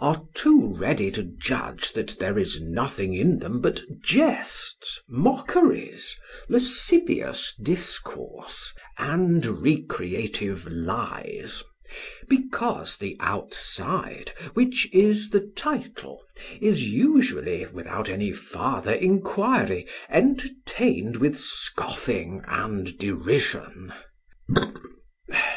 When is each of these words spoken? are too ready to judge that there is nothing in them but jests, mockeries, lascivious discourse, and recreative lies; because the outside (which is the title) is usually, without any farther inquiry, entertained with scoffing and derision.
are 0.00 0.24
too 0.34 0.74
ready 0.74 1.12
to 1.12 1.22
judge 1.22 1.92
that 1.92 2.18
there 2.18 2.40
is 2.40 2.60
nothing 2.60 3.14
in 3.14 3.38
them 3.38 3.60
but 3.60 3.80
jests, 4.02 5.00
mockeries, 5.08 6.16
lascivious 6.48 7.54
discourse, 7.62 8.72
and 8.98 9.46
recreative 9.46 10.66
lies; 10.66 11.62
because 12.28 12.96
the 12.98 13.16
outside 13.20 14.32
(which 14.54 14.88
is 14.92 15.30
the 15.30 15.52
title) 15.54 16.20
is 16.60 16.82
usually, 16.90 17.64
without 17.66 18.08
any 18.08 18.32
farther 18.32 18.90
inquiry, 18.94 19.86
entertained 20.08 21.16
with 21.18 21.38
scoffing 21.38 22.42
and 22.48 22.98
derision. 22.98 23.92